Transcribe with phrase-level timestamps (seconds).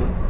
[0.00, 0.29] Thank you.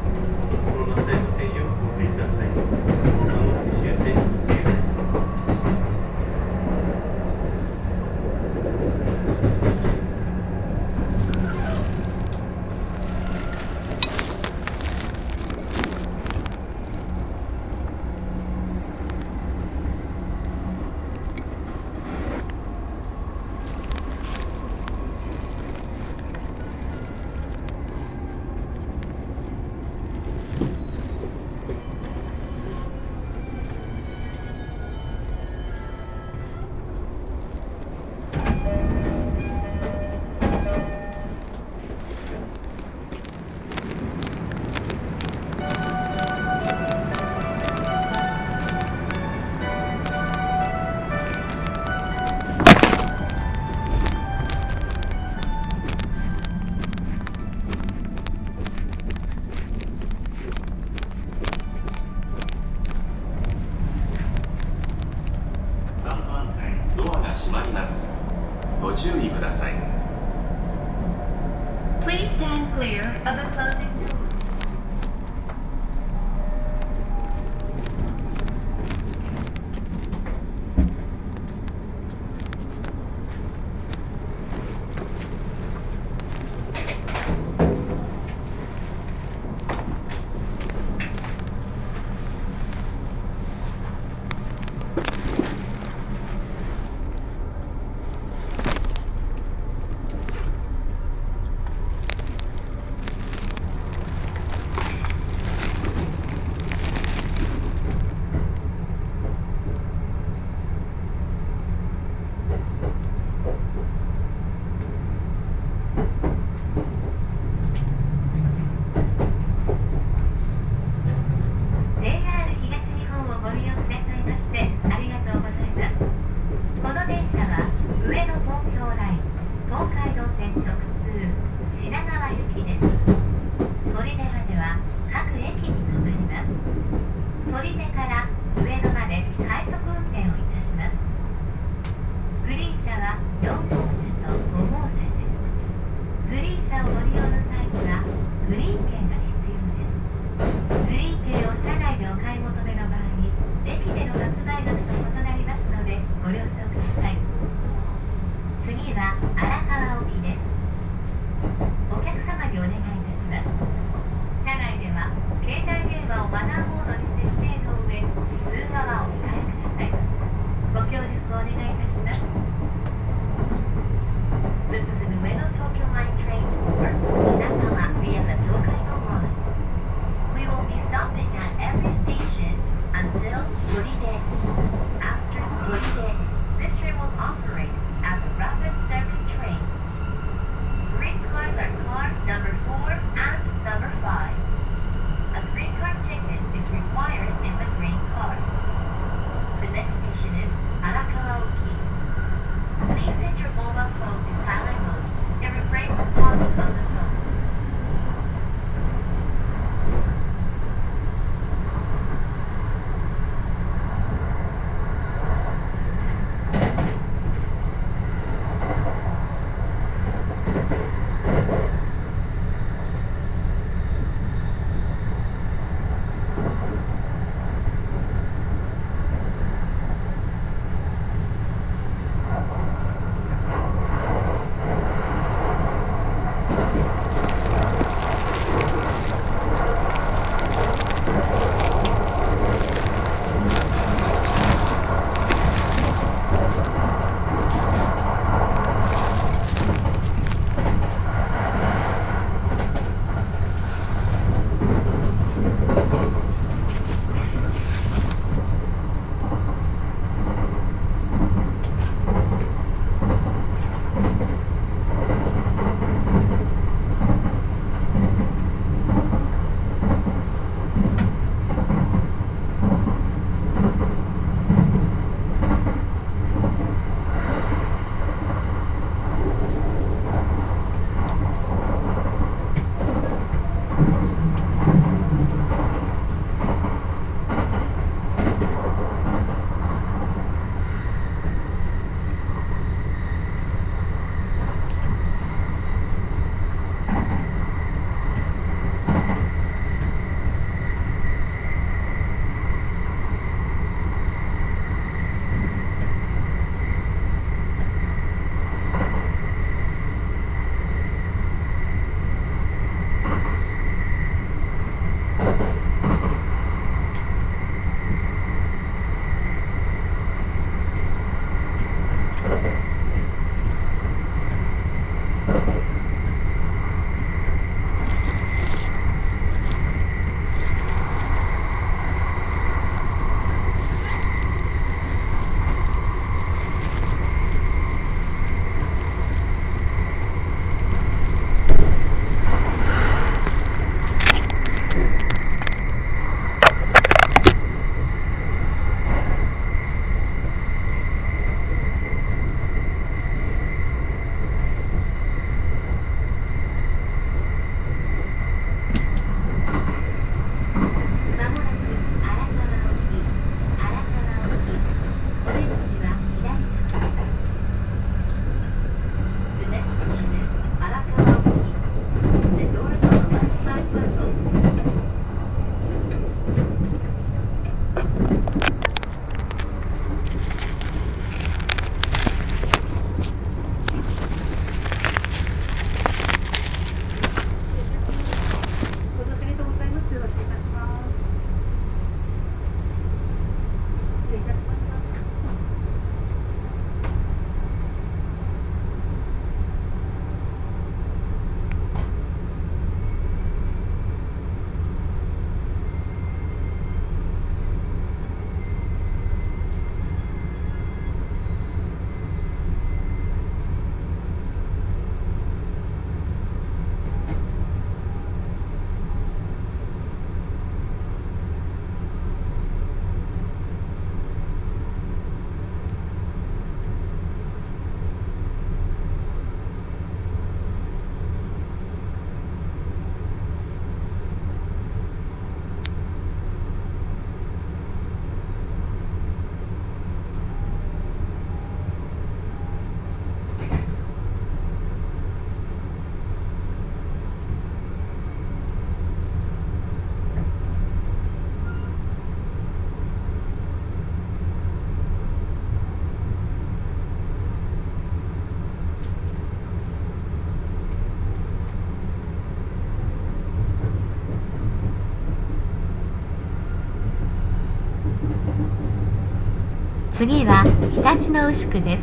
[470.00, 471.82] 次は日立の牛久です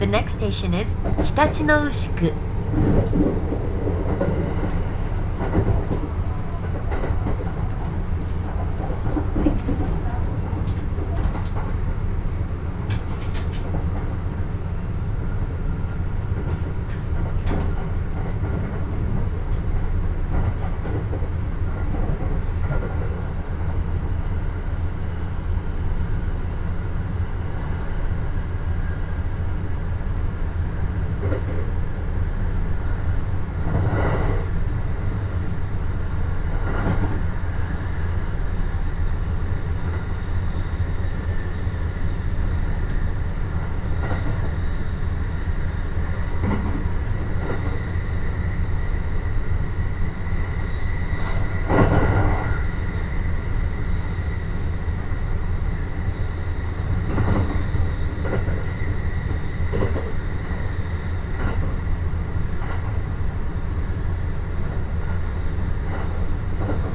[0.00, 0.88] The next station is
[1.24, 2.32] 日立の牛久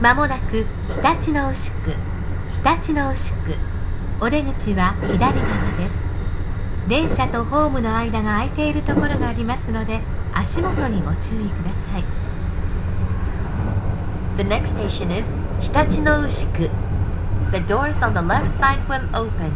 [0.07, 1.91] まもなく日立の牛久
[2.63, 3.57] 日立の牛久
[4.21, 5.33] お出口は左側
[5.75, 9.99] です電車とホームの間が空いているところがありますので
[10.33, 12.05] 足元にご注意ください
[14.37, 15.25] The next station is
[15.59, 16.71] 日立の牛久
[17.51, 19.51] The doors on the left side will open.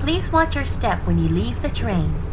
[0.00, 2.31] Please watch your step when you leave the train.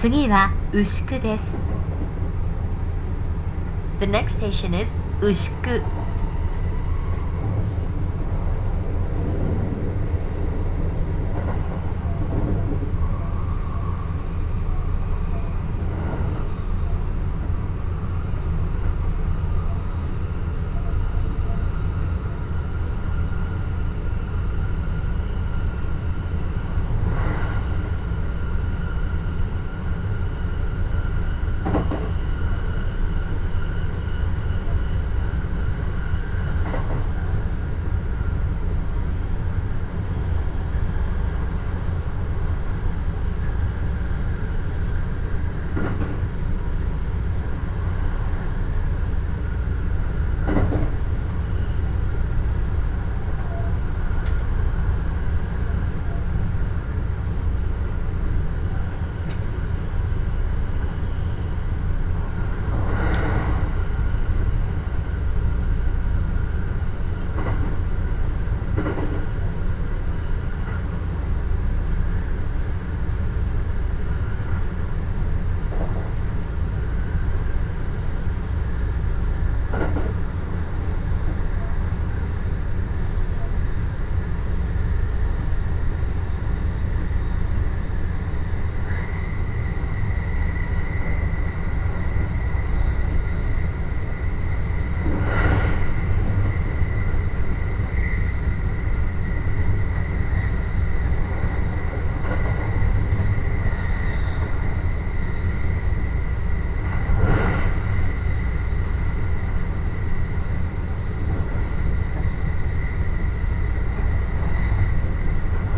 [0.00, 1.42] 次は牛久です
[4.00, 4.88] The next station is
[5.20, 5.82] 牛久「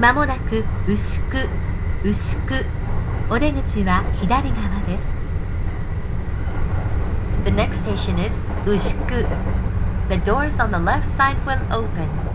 [0.03, 1.49] まもなく牛久
[2.03, 2.65] 牛久
[3.31, 5.03] お出口は左側です
[7.45, 8.33] The next station is
[8.67, 9.25] 牛久
[10.09, 12.32] The doors on the left side will open.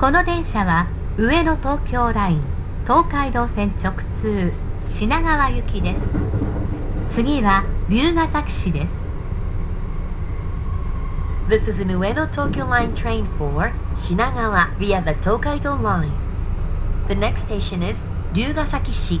[0.00, 0.88] この電車は
[1.18, 2.42] 上野東京ライン
[2.84, 3.92] 東海道線直
[4.22, 4.50] 通
[4.98, 6.00] 品川行きです
[7.14, 8.88] 次は龍ヶ崎市です
[11.50, 16.12] This is an Ueno Tokyo Line train for Shinagawa via the Tokaido Line.
[17.08, 17.96] The next station is
[18.32, 19.20] Ryugasaki-shi.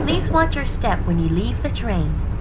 [0.00, 2.35] Please watch your step when you leave the train.「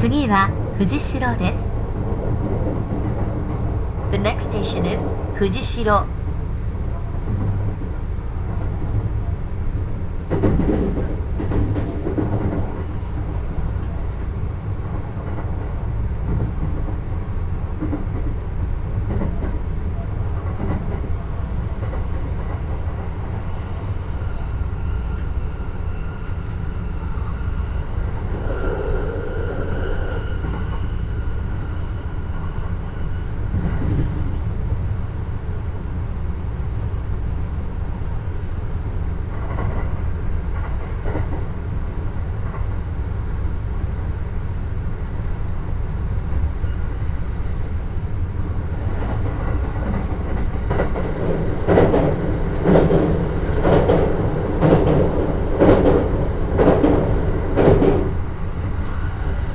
[0.00, 0.48] 次は
[0.78, 1.58] 藤代です。
[4.10, 4.98] The next station is
[5.38, 6.20] 藤代。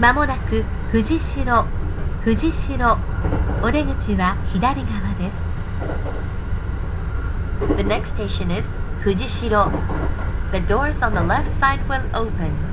[0.06, 1.66] まもなく藤代、
[2.24, 2.98] 藤代、
[3.64, 5.46] お出口は左側です。
[7.76, 8.64] The next station is
[9.04, 9.72] 藤代。
[10.52, 12.65] The doors on the left side will open.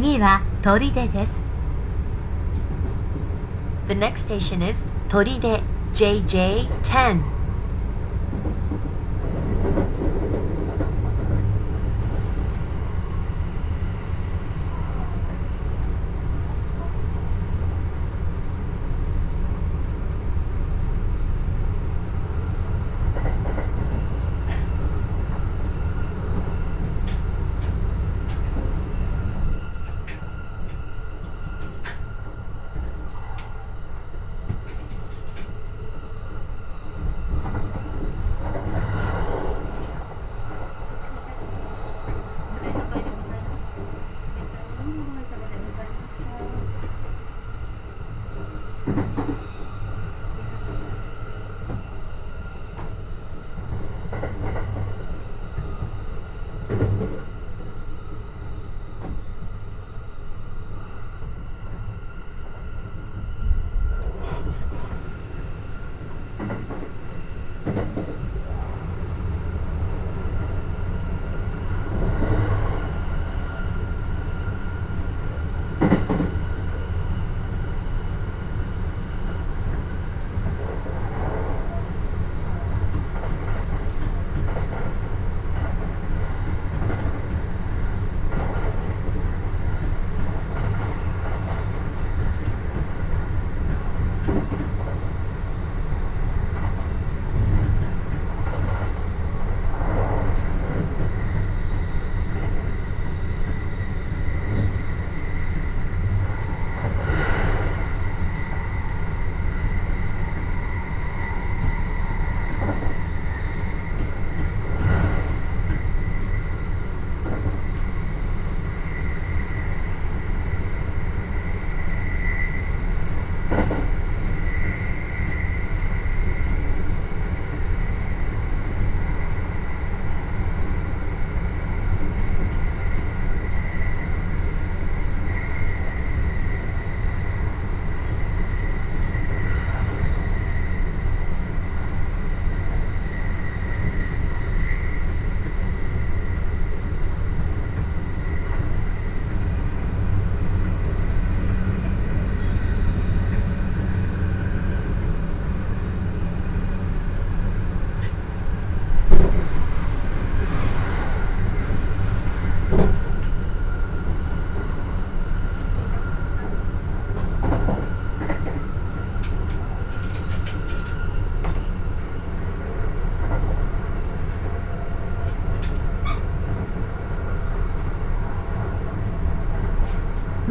[0.00, 1.28] 次は砦です
[3.86, 4.74] The next station is
[5.10, 5.38] 砦
[5.94, 7.20] JJ10「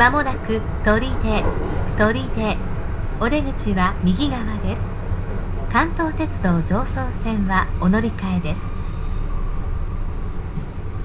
[0.10, 1.44] まもなく鳥出
[1.96, 2.58] 鳥出
[3.22, 4.82] お出口は右側です
[5.72, 8.62] 関東鉄道常総線はお乗り換えです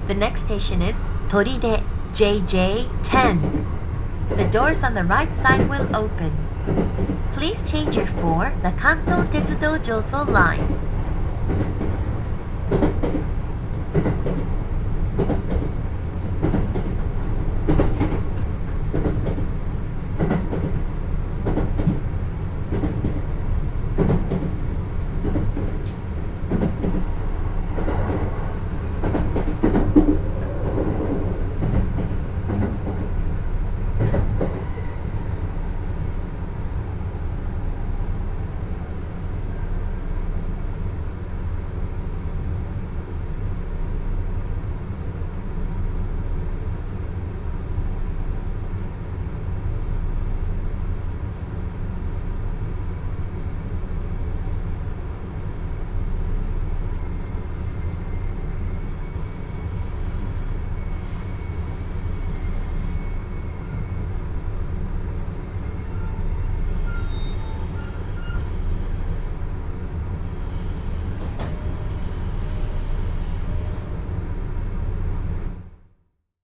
[0.07, 0.95] The next station is
[1.29, 1.83] Toride
[2.15, 3.41] JJ10
[4.37, 6.31] The doors on the right side will open
[7.37, 10.65] Please change your for the Kanto Tetsudo Joso line